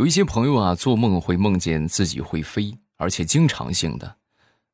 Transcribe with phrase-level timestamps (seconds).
[0.00, 4.16] 有一些朋友啊，做梦会梦见自己会飞，而且经常性的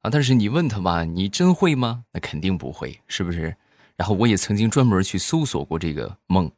[0.03, 0.09] 啊。
[0.09, 2.05] 但是你问他吧，你真会吗？
[2.13, 3.57] 那肯定不会，是不是？
[3.97, 6.49] 然后我也曾经专门去搜索过这个梦，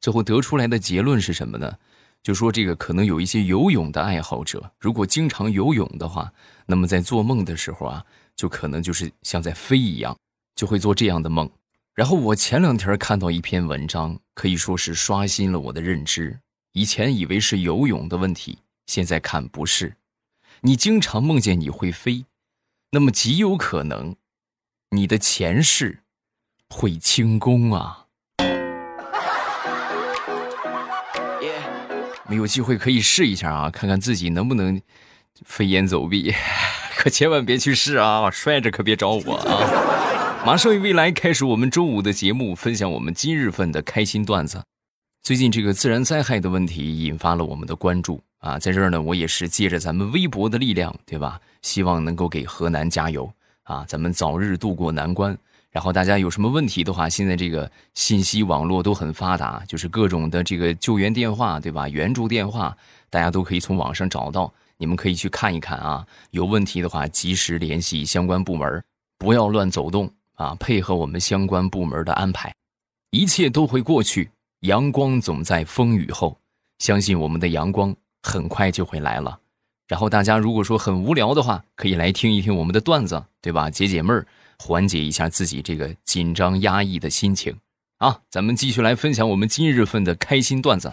[0.00, 1.72] 最后得出来的结论是什么呢？
[2.20, 6.32] 就说这个可能有一些游泳的爱好者，如果经常游泳的话，
[6.66, 8.04] 那么在做梦的时候啊，
[8.34, 10.18] 就可能就是像在飞一样，
[10.56, 11.48] 就会做这样的梦。
[11.94, 16.40] 然后我前两天看到一篇文章，可以说是刷新了我的认知。
[16.76, 19.96] 以前以为是游泳的问题，现在看不是。
[20.60, 22.26] 你经常梦见你会飞，
[22.90, 24.16] 那么极有可能，
[24.90, 26.00] 你的前世
[26.68, 28.08] 会轻功啊。
[32.28, 34.82] 没有机会可以试一下啊，看看自己能不能
[35.46, 36.34] 飞檐走壁，
[36.94, 40.44] 可千万别去试啊，摔着可别找我啊。
[40.44, 44.64] 马上与未来开始我们周五的节目，分享我们今日份的开心段子。
[45.26, 51.40] 最近这个自然灾害的问题引发了我们的关注啊，在这儿呢，我也是借着咱们微博的力量，对吧？
[51.62, 53.28] 希望能够给河南加油
[53.64, 55.36] 啊，咱们早日渡过难关。
[55.72, 61.88] 然后大家有什么问题的话，现在这个信息网络都很发达，就是各种的这个救援电话，对吧？
[61.88, 62.76] 援助电话，
[63.10, 66.06] 大家都可以从网上找到，你们可以去看一看啊。
[66.30, 68.80] 有问题的话，及时联系相关部门，
[69.18, 72.54] 不要乱走动啊，配合我们相关部门的安排，
[73.10, 74.30] 一切都会过去。
[74.66, 76.40] 阳光总在风雨后，
[76.80, 79.38] 相信我们的阳光很快就会来了。
[79.86, 83.70] 然后大家如果说很无聊的话，可以来听一听我们的段子，对吧？
[83.70, 84.26] 解解闷儿，
[84.58, 87.56] 缓解一下自己这个紧张压抑的心情。
[87.98, 90.92] 啊，咱们继续来分享我们今日份的开心段子。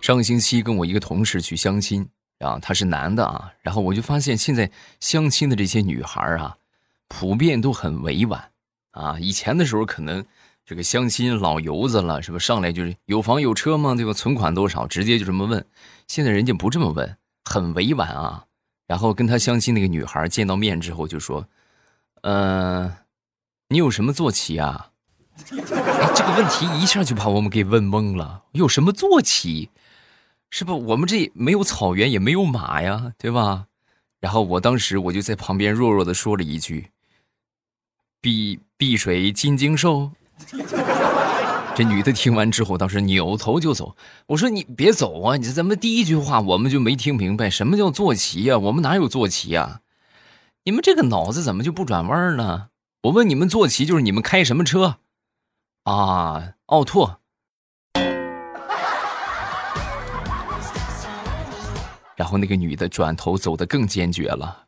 [0.00, 6.56] 上个星期跟我一个同事去相亲啊，他是男的啊，然后我就发现现在相亲的这些女孩啊，
[7.08, 8.52] 普遍都很委婉。
[8.98, 10.24] 啊，以前的时候可能
[10.66, 12.38] 这个相亲老油子了，是吧？
[12.38, 13.94] 上来就是有房有车吗？
[13.94, 14.12] 对吧？
[14.12, 14.88] 存款多少？
[14.88, 15.64] 直接就这么问。
[16.08, 18.44] 现在人家不这么问，很委婉啊。
[18.88, 21.46] 然后跟他相亲那个女孩见到面之后就说
[22.22, 22.92] ：“嗯，
[23.68, 24.90] 你有什么坐骑啊？”，
[25.46, 28.42] 这个问题一下就把我们给问懵了。
[28.50, 29.70] 有什么坐骑？
[30.50, 30.76] 是不？
[30.86, 33.66] 我们这没有草原，也没有马呀，对吧？
[34.18, 36.90] 然后我当时我就在旁边弱弱的说了一句。
[38.20, 40.12] 比碧水金睛兽，
[41.74, 43.96] 这女的听完之后，当时扭头就走。
[44.28, 45.36] 我说：“你别走啊！
[45.36, 47.50] 你怎么第一句话我们就没听明白？
[47.50, 48.56] 什么叫坐骑呀？
[48.56, 49.80] 我们哪有坐骑呀？
[50.62, 52.68] 你们这个脑子怎么就不转弯呢？
[53.02, 54.98] 我问你们，坐骑就是你们开什么车？
[55.82, 57.18] 啊，奥拓。
[62.14, 64.66] 然后那个女的转头走得更坚决了。”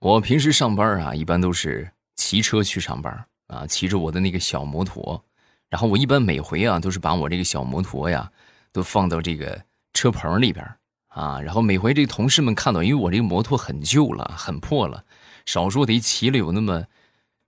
[0.00, 5.24] 我平时上班啊，一般都是骑车去上班啊，骑着我的那个小摩托。
[5.68, 8.30] 然后我一般每回啊，都是把我这个小摩托呀，
[8.72, 9.64] 都放到这个
[9.94, 10.64] 车棚里边
[11.08, 11.40] 啊。
[11.40, 15.04] 然后每回这同事们看到，因为我这个摩托很旧了，很破了，
[15.44, 16.84] 少说得骑了有那么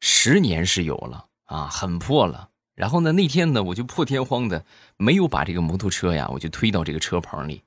[0.01, 2.49] 十年是有了啊，很破了。
[2.75, 4.65] 然后呢，那天呢，我就破天荒的
[4.97, 7.63] 没有把这个摩托车呀，我就推到这个车棚里。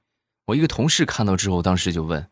[0.47, 2.27] 我一个同事看到之后，当时就问：“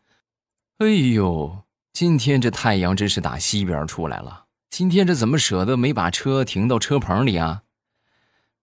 [0.78, 1.64] 哎呦！”
[2.00, 4.46] 今天这太阳真是打西边出来了。
[4.70, 7.60] 今天这怎么舍得没把车停到车棚里啊？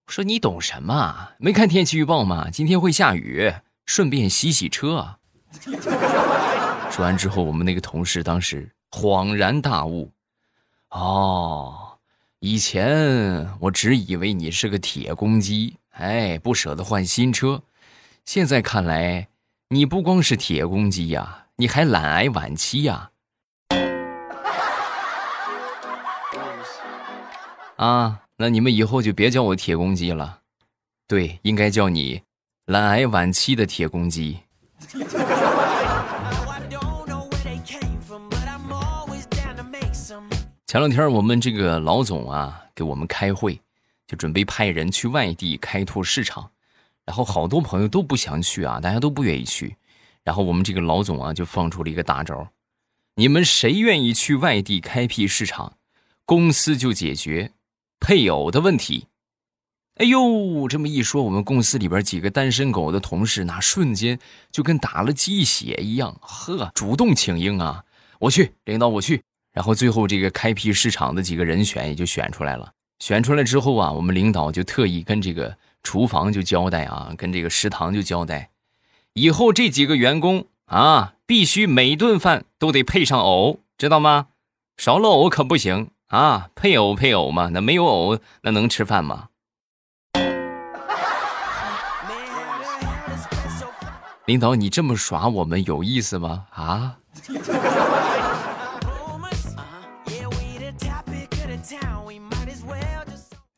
[0.08, 1.34] 我说你懂什么？
[1.38, 2.50] 没看天气预报吗？
[2.50, 3.54] 今天会下雨，
[3.86, 5.18] 顺便洗洗车。
[6.90, 10.12] 说完之后，我们那个同事当时恍然大悟：
[10.90, 12.00] 哦，
[12.40, 17.62] 以前我只以为你是个铁公鸡，哎，不舍得换新车。
[18.26, 19.28] 现在看来，
[19.70, 23.12] 你不光是铁公鸡呀，你还懒癌晚期呀。
[27.80, 30.40] 那你们以后就别叫我铁公鸡了，
[31.08, 32.24] 对，应该叫你
[32.66, 34.40] 懒癌晚期的铁公鸡。
[40.66, 43.62] 前两天我们这个老总啊给我们开会，
[44.08, 46.52] 就准备派人去外地开拓市场，
[47.06, 49.78] 然后好多朋友都不想去啊，大家都不愿意去，
[50.24, 52.50] 然后我们这个老总啊就放出了一个大招：
[53.16, 55.78] 你们谁愿意去外地开辟市场，
[56.26, 57.54] 公司就解决。
[58.00, 59.08] 配偶的问题，
[59.96, 64.20] 哎呦，这么一说，我们公司里边几个单身狗的同事，那瞬间
[64.52, 67.84] 就跟打了鸡血一样，呵，主动请缨啊！
[68.20, 69.22] 我去，领导我去。
[69.54, 72.72] 然后最后这个开辟市场的几个人选也就选出来了。
[73.00, 78.52] 选出来之后啊，我们领导就特意跟这个厨房就交代啊，跟这个食堂就交代，
[79.14, 84.28] 以后这几个员工啊，必须每顿饭都得配上藕，知道吗？
[84.78, 86.50] 少了藕可不行啊！
[86.56, 89.28] 配偶配偶嘛，那没有偶那能吃饭吗？
[94.26, 96.46] 领导，你这么耍我们有意思吗？
[96.52, 96.98] 啊？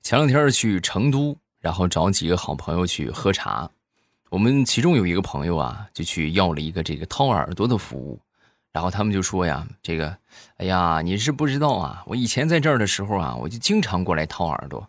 [0.02, 3.70] 前两天去成都，然后找几个好朋友去喝茶。
[4.32, 8.20] 我们其中有一个朋友啊，就去要了一个这个掏耳朵的服务。
[8.72, 10.18] 然后他们就说呀：“这个，
[10.58, 14.88] 哎呀，你是不知道啊，我以前在这儿的时候啊，我就经常过来掏耳朵。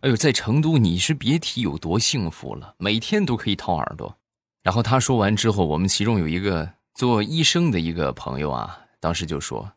[0.00, 4.16] 哎呦，在成都你是别提有多幸福了，每天都可以掏耳朵。”
[4.62, 9.72] 然后他说完之后，我们其中有一个做医生的一个朋友啊，当时就说：“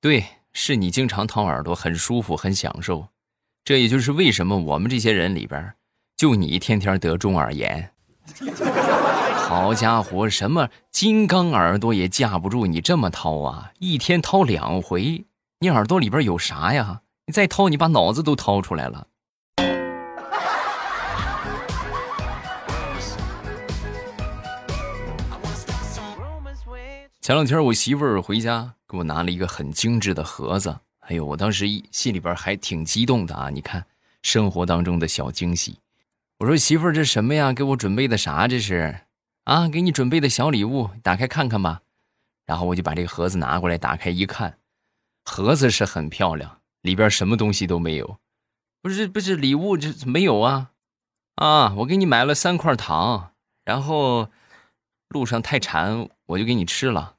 [0.00, 3.08] 对，是你经常掏耳朵，很舒服，很享受。
[3.62, 5.74] 这也就是为什么我们这些人里边，
[6.16, 7.90] 就你天天得中耳炎。
[9.46, 13.70] ”好家伙，什么金刚耳朵也架不住你这么掏啊！
[13.78, 15.26] 一天掏两回，
[15.60, 17.02] 你耳朵里边有啥呀？
[17.26, 19.06] 你再掏，你把脑子都掏出来了。
[27.20, 33.50] 前两天我媳妇儿回家给我拿了一个很精致的盒子，哎呦，我当时一心里边还挺激动的啊！
[33.50, 33.84] 你看，
[34.22, 35.78] 生活当中的小惊喜。
[36.38, 37.52] 我说媳妇儿，这什么呀？
[37.52, 38.48] 给我准备的啥？
[38.48, 39.00] 这是？
[39.44, 41.82] 啊，给你准备的小礼物，打开看看吧。
[42.46, 44.58] 然后我就把这个盒子拿过来，打开一看，
[45.22, 48.18] 盒子是很漂亮，里边什么东西都没有。
[48.80, 50.70] 不是不是礼物，这没有啊？
[51.34, 53.32] 啊，我给你买了三块糖，
[53.66, 54.30] 然后
[55.08, 57.16] 路上太馋，我就给你吃了。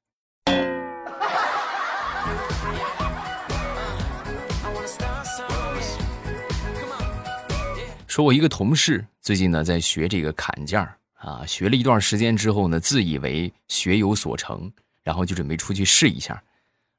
[8.07, 10.97] 说，我一个同事最近呢在学这个砍价。
[11.25, 16.43] 啊，学了一段时间之后呢，自以为学有所成，然后就准备出去试一下。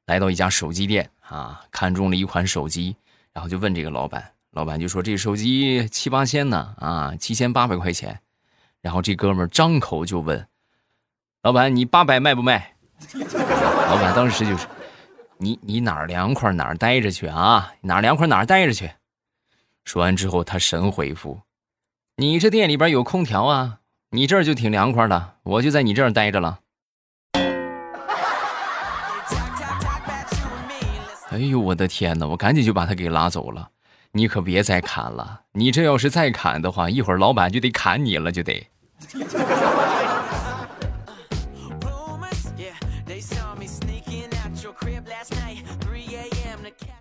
[0.05, 2.97] 来到一家手机店啊，看中了一款手机，
[3.31, 8.19] 然后就问这个老板，老板就说这手机七八千呢，啊，七千八百块钱。
[8.81, 10.45] 然后这哥们张口就问，
[11.41, 12.75] 老板你八百卖不卖？
[13.87, 14.67] 老板当时就是，
[15.37, 18.91] 你你哪儿凉快哪儿待着去啊，哪儿凉快哪儿待着去。
[19.85, 21.41] 说完之后，他神回复，
[22.17, 23.79] 你这店里边有空调啊？
[24.11, 26.59] 你这儿就挺凉快的，我就在你这儿待着了。
[31.29, 32.25] 哎呦，我的天哪！
[32.25, 33.71] 我赶紧就把他给拉走了。
[34.13, 38.65] 你可别再砍了，你这要是再砍的话，一会儿老板就得砍你了，就得。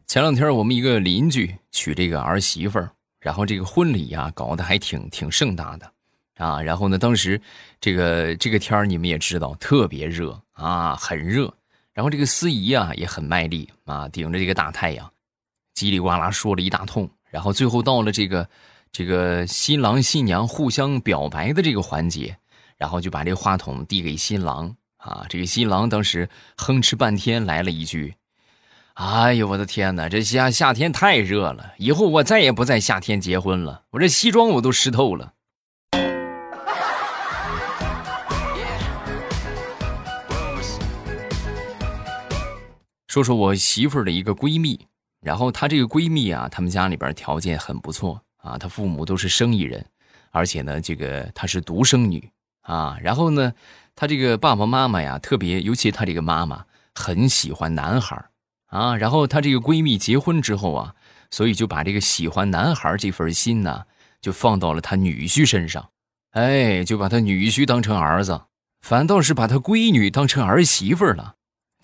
[0.08, 5.92] 前两天我们一个邻居娶这个儿媳妇儿，然后这个婚礼呀搞得还挺挺盛大的。
[6.36, 6.98] 啊，然后呢？
[6.98, 7.40] 当时
[7.80, 11.54] 这个这个天儿你们也知道，特别热啊，很热。
[11.94, 15.10] 然后这个司仪啊也很卖力啊，顶着这个大太阳，
[15.74, 17.08] 叽里呱啦说了一大通。
[17.30, 18.48] 然后最后到了这个
[18.92, 22.36] 这个新郎新娘互相表白的这个环节，
[22.76, 25.24] 然后就把这个话筒递给新郎啊。
[25.30, 26.28] 这个新郎当时
[26.58, 28.16] 哼哧半天来了一句
[28.92, 35.32] ：“哎呦我的天哪，这夏夏天太热了，以后我再也不在夏天结婚了，我这西装我都湿透了。”
[43.16, 44.78] 说说我媳妇儿的一个闺蜜，
[45.22, 49.82] 然后她这个闺蜜啊，他们家里边条件很不错啊，她父母都是生意人，
[50.32, 52.28] 而且呢，这个她是独生女
[52.60, 53.54] 啊，然后呢，
[53.94, 58.22] 她这个爸爸妈妈呀，特别，尤其她这个妈妈很喜欢男孩
[58.66, 60.94] 啊，然后她这个闺蜜结婚之后啊，
[61.30, 63.84] 所以就把这个喜欢男孩这份心呢，
[64.20, 65.88] 就放到了她女婿身上，
[66.32, 68.42] 哎，就把她女婿当成儿子，
[68.82, 71.35] 反倒是把她闺女当成儿媳妇了。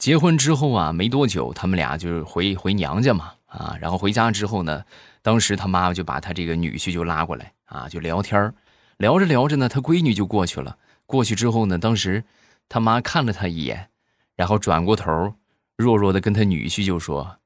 [0.02, 4.84] 结婚之后啊，没多久，他们俩就是回回娘家嘛，啊，然后回家之后呢，
[5.22, 8.52] 当时他妈妈就把他这个女婿就拉过来啊，就聊天
[8.96, 10.76] 聊着聊着呢，他闺女就过去了。
[11.06, 12.24] 过去之后呢，当时
[12.68, 13.90] 他妈看了他一眼，
[14.34, 15.36] 然后转过头，
[15.76, 17.36] 弱弱的跟他女婿就说：“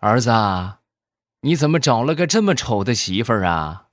[0.00, 0.30] 儿子，
[1.42, 3.85] 你怎么找了个这么丑的媳妇儿啊？”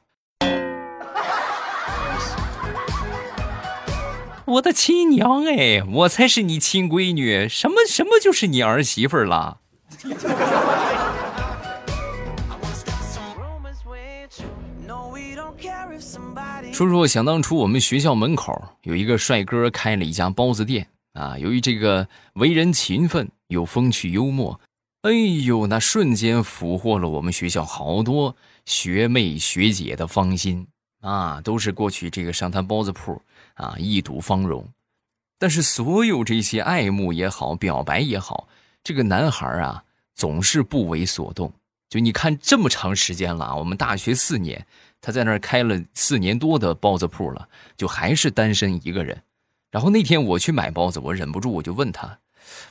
[4.45, 9.59] 我的亲娘哎，我才是你亲闺女，什么什么就是你儿媳妇了。
[16.73, 24.59] 说说想当初我们学校门口有一个帅哥开了一家包子店啊，由于这个为人勤奋又风趣幽默，
[25.03, 25.11] 哎
[25.45, 28.35] 呦，那瞬间俘获了我们学校好多
[28.65, 30.67] 学妹学姐的芳心
[31.01, 33.21] 啊，都是过去这个上他包子铺。
[33.55, 34.67] 啊，一睹芳容，
[35.37, 38.47] 但是所有这些爱慕也好，表白也好，
[38.83, 39.83] 这个男孩啊
[40.13, 41.53] 总是不为所动。
[41.89, 44.65] 就你看这么长时间了，我们大学四年，
[44.99, 49.21] 他在那儿开了四年多的包子铺了，就还是单身一个人。
[49.69, 52.19] 然后那天我去买包子，我忍不住我就问他，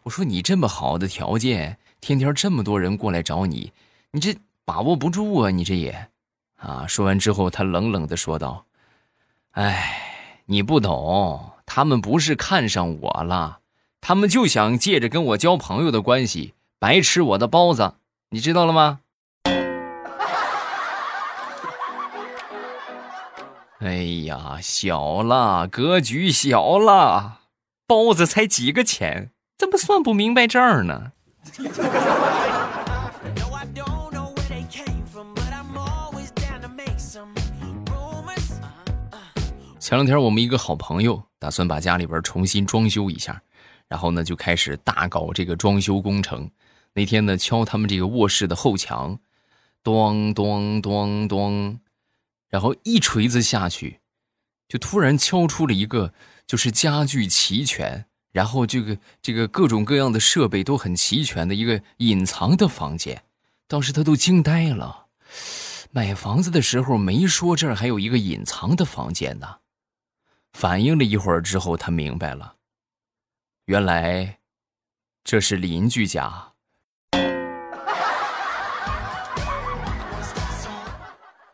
[0.02, 3.72] 我说你这么好的条件，天天这么多人过来找你，
[4.10, 5.50] 你这把握不住啊？
[5.50, 6.08] 你这也，
[6.56, 6.84] 啊？
[6.88, 8.66] 说完之后，他冷冷的说道
[9.52, 10.11] ：“哎，
[10.52, 13.60] 你不懂，他们不是看上我了，
[14.02, 17.94] 他们就想借着跟我交朋友的关系，白吃我的包子，
[18.28, 18.98] 你知道了吗？”
[23.80, 23.94] 哎
[24.26, 27.38] 呀，小了，格局小了，
[27.86, 31.12] 包子才几个钱，怎么算不明白账呢？
[39.82, 43.42] 前两天我们一个好朋友打算把家里边重新装修一下，
[43.88, 46.48] 然后呢就开始大搞这个装修工程。
[46.94, 49.18] 那天呢敲他们这个卧室的后墙，
[49.82, 51.80] 咚咚咚咚。
[52.48, 53.98] 然后一锤子下去，
[54.68, 56.14] 就突然敲出了一个，
[56.46, 63.24] 就是家具齐全，然后这个这个各种各样的设备都很齐全的一个隐藏的房间。
[63.66, 65.06] 当时他都惊呆了，
[65.90, 69.56] 买房子的时候没说这儿还有一个隐藏的房间呢。
[70.52, 72.54] 反应了一会儿之后，他明白了，
[73.64, 74.38] 原来
[75.24, 76.52] 这是邻居家。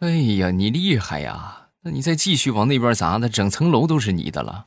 [0.00, 1.69] 哎呀，你厉害呀！
[1.81, 4.67] 那你再继续往那边砸，那整层楼都是你的了。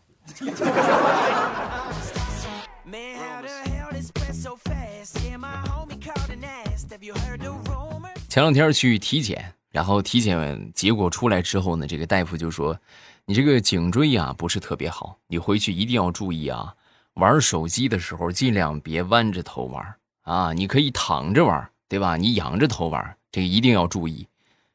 [8.29, 12.79] 前两天去体检，然后体检结果出来之后呢，这个大夫就说
[13.31, 16.75] ：“你这个颈椎呀不是特别好，你回去一定要注意啊！
[17.13, 22.17] 玩手机的时候尽量别弯着头玩啊，你可以躺着玩，对吧？
[22.17, 24.27] 你仰着头玩，这个一定要注意。”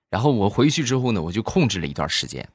[0.09, 2.49] 然后我回去之后呢，我就控制了一段时间。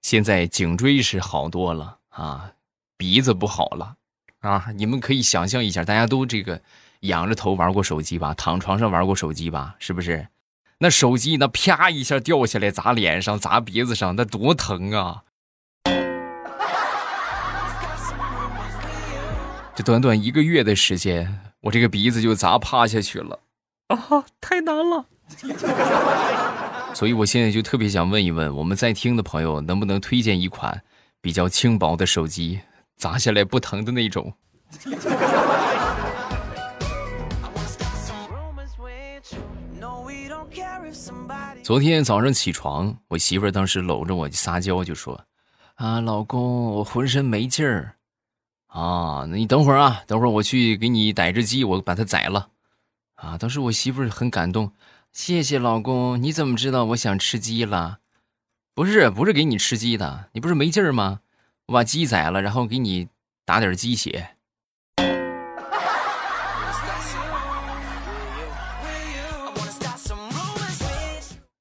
[0.00, 2.52] 现在颈椎是好多了啊，
[2.96, 3.96] 鼻子不好了
[4.40, 4.68] 啊。
[4.74, 6.62] 你们可以想象一下，大家都这个
[7.00, 10.26] 仰着头玩过手机吧，躺床上玩过手机吧，是不是？
[10.78, 15.22] 那手机那啪一下掉下来砸脸上、砸鼻子上，那多疼啊！
[19.74, 23.40] 这短短一个月的时间，我这个鼻子就砸趴下去了
[23.88, 25.06] 啊，太难了。
[26.92, 30.82] 所以，我现在就特别想问一问我们在听的朋友，能不能推荐一款
[31.22, 32.60] 比较轻薄的手机，
[32.98, 34.34] 砸下来不疼的那种？
[41.66, 45.26] 昨天早上起床，我媳妇儿当时搂着我撒娇，就说
[45.74, 47.96] ：“啊，老公，我浑身没劲儿。
[48.68, 52.50] 啊，你等会儿啊，等会儿我去给你逮只鸡，我把它宰了。
[53.16, 54.70] 啊，当时我媳妇儿很感动。”
[55.10, 57.98] 谢谢老公，你怎么知道我想吃鸡了？
[58.72, 61.22] 不是，不是给你吃鸡的，你不是没劲儿吗？
[61.66, 63.08] 我把鸡宰了，然后给你
[63.44, 64.35] 打点鸡血。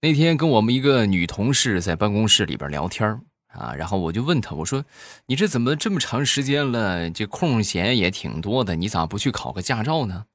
[0.05, 4.85] 那天跟我们一个女同事在办公室里边聊天啊，然后我就问她，我说
[5.25, 10.27] ：“你这怎么这么长时间了，这空闲也挺多的，你咋不去考个驾照呢？”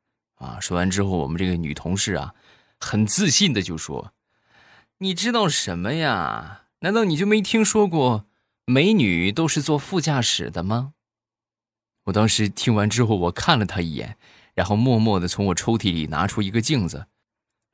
[0.42, 2.34] 啊，说完之后，我们这个女同事啊。
[2.80, 4.12] 很自信的就说
[4.98, 6.62] ：“你知道什么呀？
[6.80, 8.24] 难道你就没听说过
[8.64, 10.94] 美女都是坐副驾驶的吗？”
[12.06, 14.16] 我当时听完之后，我看了她一眼，
[14.52, 17.06] 然后默默的从我抽屉里拿出一个镜子，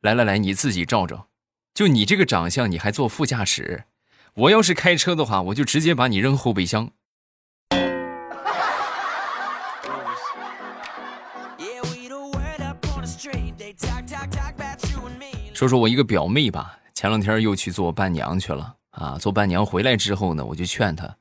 [0.02, 1.28] 来来来，你自己照照。
[1.76, 3.84] 就你这个长相，你还坐副驾驶？
[4.32, 6.90] 我要是开车的话，我就直接把你扔后备箱。
[15.52, 19.18] 说说我一个表妹吧，前两天又去做伴娘去了啊。
[19.18, 21.14] 做伴娘回来之后呢，我就劝她，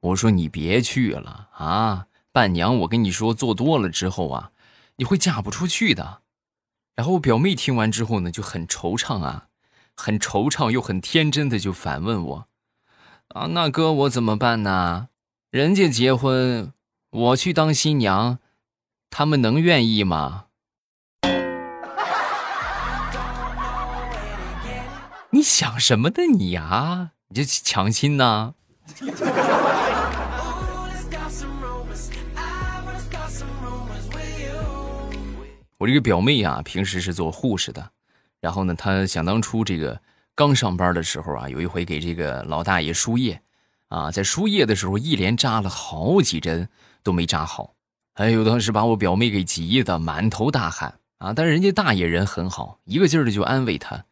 [0.00, 4.50] 我说你别去了啊，伴娘我跟你说做多了之后啊，
[4.96, 6.20] 你会嫁不出去的。
[6.94, 9.46] 然后我表妹听完之后呢，就很惆怅啊，
[9.96, 12.48] 很惆怅又很天真的就反问我，
[13.28, 15.08] 啊，那哥我怎么办呢？
[15.50, 16.72] 人家结婚，
[17.10, 18.38] 我去当新娘，
[19.08, 20.46] 他们能愿意吗？
[25.30, 27.12] 你想什么的你呀？
[27.28, 28.54] 你这强亲呐？
[35.78, 37.90] 我这个表妹啊，平时是做护士的，
[38.44, 39.98] 然后呢，她想当初这个
[40.34, 43.40] 刚上班的时候啊，有一回给这个老大爷输液，
[43.88, 46.68] 啊，在输液的时候一连扎了好几针
[47.02, 47.72] 都没扎好，
[48.16, 51.32] 哎呦，当时把我表妹给急的满头大汗啊！
[51.32, 54.04] 但是人家大爷人很好，一个劲儿的就安慰她：“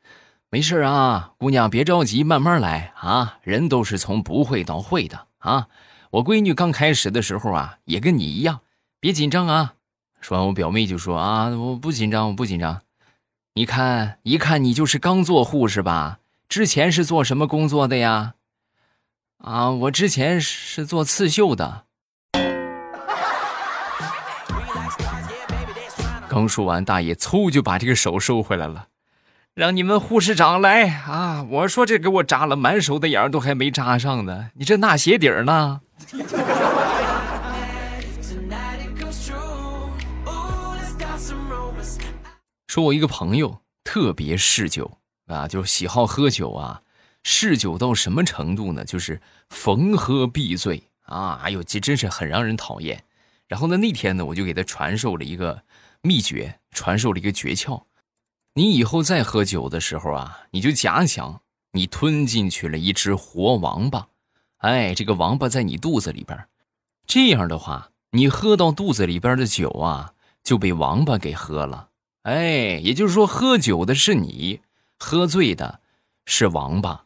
[0.48, 5.68] 没事啊，姑娘别着急，慢慢来啊，人都是从不会到会的啊。
[6.12, 8.60] 我闺女刚开始的时候啊，也跟你一样，
[8.98, 9.74] 别紧张啊。”
[10.22, 12.80] 说完，我表妹就说：“啊，我不紧张，我不紧张。
[13.54, 16.20] 你看，一看你就是刚做护士吧？
[16.48, 18.32] 之前是做什么工作的呀？
[19.44, 21.84] 啊，我之前是做刺绣的。”
[26.30, 28.86] 刚说完，大爷嗖就把这个手收回来了，
[29.52, 31.42] 让你们护士长来啊！
[31.42, 35.82] 我说这给我扎了满手的眼儿，都还没扎上呢，你这纳鞋底儿呢？
[42.72, 46.80] 说我一个朋友特别嗜酒啊，就是喜好喝酒啊，
[47.22, 48.82] 嗜酒到什么程度呢？
[48.82, 51.38] 就是逢喝必醉啊！
[51.42, 53.04] 哎呦，这真是很让人讨厌。
[53.46, 55.64] 然后呢，那天呢，我就给他传授了一个。
[56.00, 57.84] 秘诀传授了一个诀窍，
[58.54, 64.08] 你以后再喝酒的时候啊，你就假想你吞进去了一只活王八，
[64.56, 66.48] 哎，这个王八在你肚子里边，
[67.06, 71.90] 这样的话，你喝到肚子里边的酒啊，就被王八给喝了，
[72.22, 74.60] 哎，也就是说，喝酒的是你，
[74.98, 75.80] 喝醉的
[76.24, 77.04] 是王八。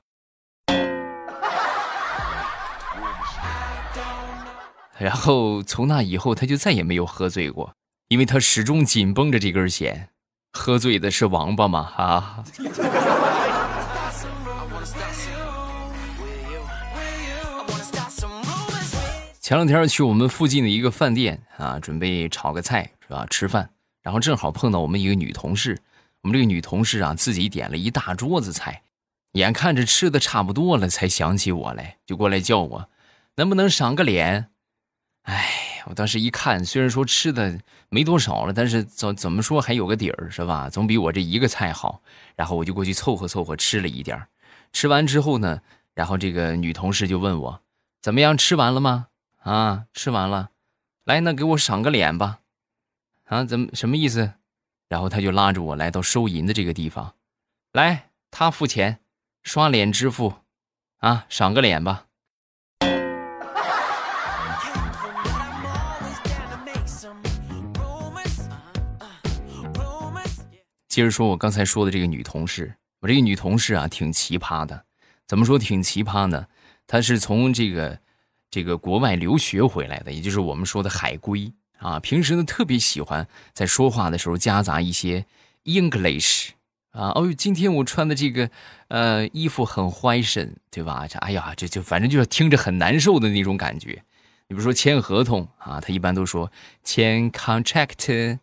[4.98, 7.74] 然后从那以后，他就再也没有喝醉过。
[8.08, 10.10] 因为他始终紧绷着这根弦，
[10.52, 11.92] 喝醉的是王八吗？
[11.96, 12.44] 啊！
[19.40, 23.26] 前两天去我们附近的一个饭店啊，准备炒个菜是吧？
[23.28, 23.70] 吃饭，
[24.06, 25.82] 然后正好碰到我们一个女同事，
[26.22, 28.82] 我们这个女同事啊，自己点了一大桌子菜，
[29.32, 32.88] 眼看着吃的差不多了，才想起我来，就过来叫我，
[33.34, 34.50] 能不能赏个脸？
[35.22, 35.72] 哎。
[35.88, 40.68] 我当时一看，虽然说吃的没多少了，但是怎怎么说还有个底儿是吧？
[40.68, 42.00] 总比我这一个菜好。
[42.36, 44.20] 然后我就过去凑合凑合吃了一点
[44.72, 45.60] 吃完之后呢，
[45.94, 47.60] 然后这个女同事就问我
[48.02, 48.38] 怎么样？
[48.38, 49.08] 吃完了吗？
[49.42, 50.50] 啊，吃完了。
[51.04, 52.38] 来，那给我赏个脸吧。
[53.26, 54.34] 啊，怎么什么意思？
[54.88, 57.14] 然后他就拉着我来到收银的这个地方，
[57.72, 59.00] 来，他付钱，
[59.42, 60.32] 刷脸支付，
[60.98, 62.06] 啊，赏个脸吧。
[70.88, 74.84] 接着说，我刚才说的这个女同事，我这个女同事啊，挺奇葩的。
[75.26, 76.46] 怎么说挺奇葩呢？
[76.86, 77.98] 她是从这个
[78.48, 82.00] 这个国外留学回来的，也就是我们说的海归啊。
[82.00, 85.26] 平时呢，特别喜欢在说话的时候夹杂一些
[85.64, 86.50] English
[86.92, 87.12] 啊。
[87.14, 88.50] 哦，今天我穿的这个
[88.88, 91.06] 呃衣服很 fashion，对吧？
[91.08, 94.02] 这哎呀，这就反正就是听着很难受的那种感觉。
[94.48, 96.50] 你比如说签合同啊，他一般都说
[96.82, 98.38] 签 contract。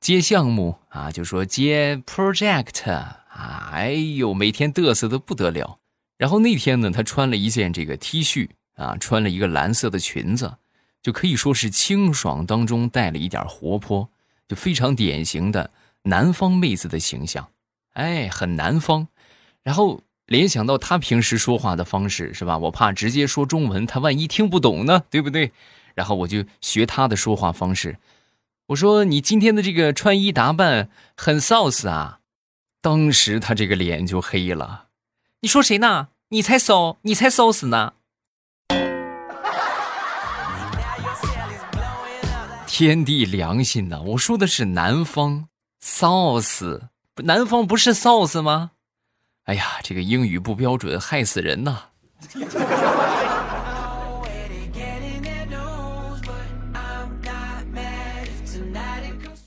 [0.00, 5.78] 接项目啊，就说接 project 啊，哎呦，每天嘚瑟的不得了。
[6.18, 10.58] 然后那天呢，他穿了一件这个 T 恤啊，穿了一个蓝色的裙子，
[11.04, 14.08] 就可以说是清爽当中带了一点活泼，
[14.48, 15.70] 就非常典型的
[16.04, 17.50] 南方妹子的形象，
[17.92, 19.06] 哎，很南方。
[19.62, 22.56] 然后联想到他平时说话的方式，是吧？
[22.56, 25.52] 我怕直接说中文，他万一听不懂呢，对不对？
[25.94, 27.98] 然后我就学他的说话方式。
[28.68, 32.20] 我说你今天的这个穿衣打扮很 sauce 啊！
[32.80, 34.86] 当时他这个脸就黑了。
[35.40, 36.08] 你说谁呢？
[36.30, 37.92] 你才骚，你才骚死呢！
[42.76, 44.02] 天地良心呐！
[44.02, 45.46] 我说的是南方
[45.80, 46.88] sauce，
[47.22, 48.72] 南方不是 sauce 吗？
[49.44, 51.82] 哎呀，这个英语不标准，害死人呐！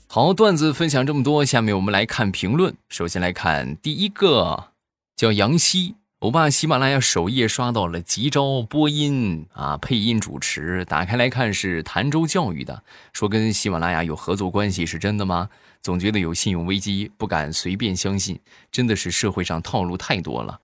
[0.06, 2.74] 好，段子分享这么多，下面我们来看评论。
[2.88, 4.68] 首先来看第一个，
[5.14, 15.48] 叫杨希，我把喜马拉雅首页刷到了急招播音啊，配音主持，打开来看是潭州教育的，说跟喜马拉雅有合作关系，是真的吗？
[15.80, 18.40] 总觉得有信用危机，不敢随便相信，
[18.72, 20.62] 真的是社会上套路太多了。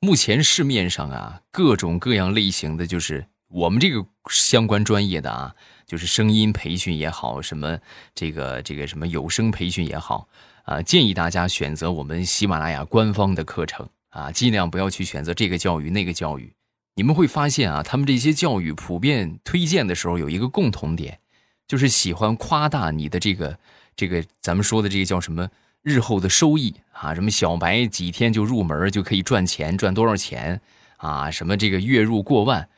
[0.00, 5.54] 目前市面上啊，各种各样类型的，就是我们这个相关专业的啊。
[5.86, 7.78] 就是声音培训也好，什么
[8.14, 10.28] 这个这个什么有声培训也好，
[10.64, 16.52] 啊，建议大家选择我们喜马拉雅官方的课程啊，尽量不要去选择这个教育那个教育。
[16.94, 21.18] 你们会发现啊，他们这些教育普遍推荐的时候有一个共同点，
[21.66, 23.58] 就是喜欢夸大你的这个
[23.96, 25.48] 这个咱们说的这个叫什么
[25.82, 30.60] 日后的收益啊，什么小白几天就入门就可以赚钱，赚多少钱
[30.98, 31.30] 啊？
[31.30, 32.68] 什么这个月入过万？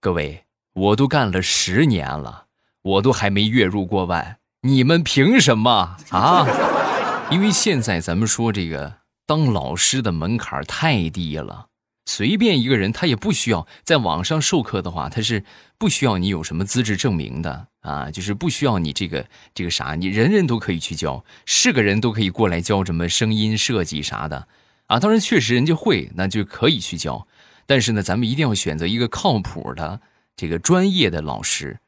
[0.00, 2.46] 各位，我都干了十年了。
[2.82, 6.46] 我都还没月入过万，你们凭什么啊？
[7.30, 8.99] 因为现在咱们说这个
[9.30, 11.68] 当老师的门槛太低了。
[12.04, 15.44] 随便一个人，他也不需要在网上授课的话，他是
[15.78, 24.48] 不需要你有什么资质证明的啊，就是不需要你这个这个啥，你人人都可以去教，是个人都可以过来教什么声音设计啥的
[24.86, 24.98] 啊。
[24.98, 27.28] 当然，确实人家会，那就可以去教。
[27.66, 30.00] 但是呢，咱们一定要选择一个靠谱的
[30.34, 31.78] 这个专业的老师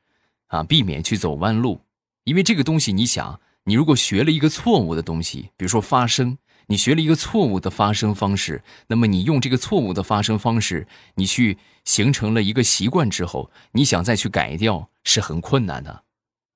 [0.47, 1.81] 啊，避免去走弯路。
[2.23, 6.39] 因为这个东西，你想，你如果学了一个错误的东西，比如说发声。
[6.73, 16.03] 你学了一个错误的发声方式，那么你用这个错误的发声方式，你去形成了一个习惯之后，你想再去改掉是很困难的，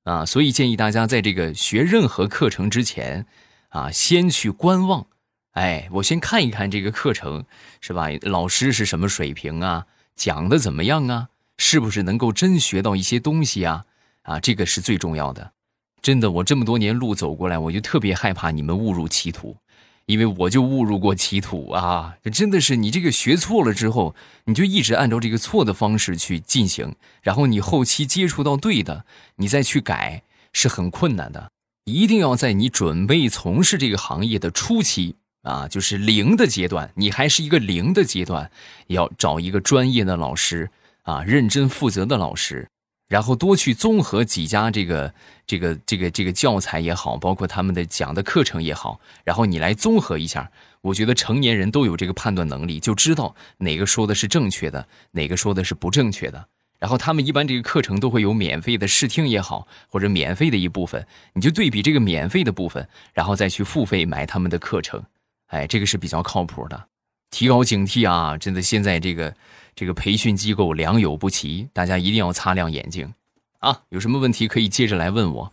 [0.05, 3.27] 啊，所以建议大家在这个学任何课程之前，
[3.69, 5.07] 啊，先去观望，
[5.51, 7.45] 哎，我先看一看这个课程
[7.83, 8.09] 是吧？
[8.23, 9.85] 老师是什么水平啊？
[10.15, 11.29] 讲的怎么样啊？
[11.59, 13.85] 是不是能够真学到一些东西啊？
[14.23, 15.53] 啊，这个是最重要的。
[16.01, 19.59] 真的，我这么多年路走过来，我就特别害怕你们误入歧途。
[20.07, 22.17] 因为我就误入过歧途啊！
[22.33, 24.15] 真的是你这个学错了之后，
[24.45, 29.05] 你就一直按照这个错的方式去进行，然后你后期接触到对的，
[29.37, 31.51] 你再去改是很困难的。
[31.85, 38.51] 一定要在你准备从事这个行业的初期啊，就是零的阶段，你还是一个零的阶段，
[38.87, 40.71] 要找一个专业的老师
[41.03, 42.69] 啊，认真负责的老师。
[43.09, 45.15] 然后多去综合几家这个
[45.47, 50.51] 这个这个这个教材也好，包括他们的讲的课程也好，然后你来综合一下。
[50.83, 56.47] 我觉得成年人都有这个判断能力，就知道哪个说的是正确的，哪个说的是不正确的。
[56.79, 65.03] 然后他们一般这个课程都会有免费的试听也好，或者免费的一部分，你就对比这个免费的部分，然后再去付费买他们的课程。
[65.47, 66.87] 哎，这个是比较靠谱的。
[67.31, 68.37] 提高警惕啊！
[68.39, 69.35] 真的，现在这个。
[69.79, 73.13] 这个培训机构良莠不齐，大家一定要擦亮眼睛
[73.59, 73.83] 啊！
[73.91, 75.53] 有什么问题可以接着来问我。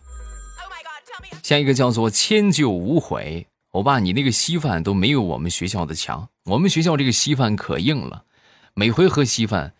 [1.42, 6.30] 下一个叫做迁就无悔，欧巴，你那个稀饭都没有我们学校的强。
[6.44, 8.24] 我们学校这个稀饭可硬了，
[8.72, 9.74] 每回喝稀饭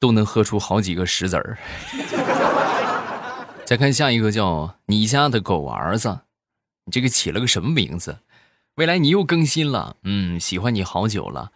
[0.00, 1.56] 都能喝出好几个石子儿。
[3.64, 6.22] 再看下一个叫你家的狗儿子，
[6.86, 8.18] 你这个起了个什么名字？
[8.76, 11.52] 未来你又更新了，嗯，喜欢你好久了。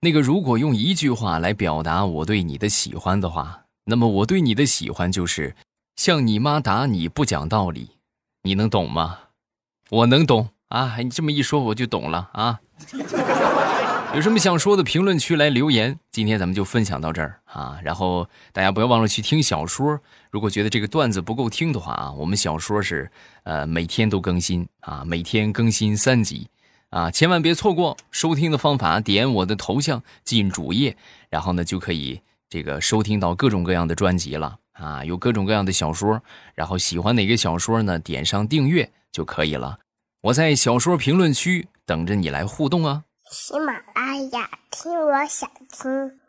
[0.00, 5.56] 那个，如果用一句话来表达我对你的喜欢的话，那么我对你的喜欢就是
[5.96, 7.96] 像你妈打你不讲道理，
[8.44, 9.18] 你能懂吗？
[9.90, 10.98] 我能懂啊！
[10.98, 12.60] 你这么一说，我就懂了啊！
[14.14, 15.98] 有什么想说的，评论区来留言。
[16.12, 17.80] 今天咱们就分享到这儿啊！
[17.82, 19.98] 然后大家不要忘了去听小说。
[20.30, 23.10] 如果觉得这个段子不够听的话啊，我们小说是
[23.42, 26.48] 呃每天都更新啊，每天更新三集。
[26.92, 30.94] 啊，千万别错过收听的方法，点我的头像进主页，
[31.30, 36.22] 然后呢就可以这个收听到各种各样的专辑了啊，有各种各样的小说，
[36.54, 39.78] 然后喜欢哪个小说呢，点上订阅就可以了。
[40.20, 43.04] 我在小说评论区等着你来互动啊。
[43.30, 46.21] 喜马拉雅，听我想听。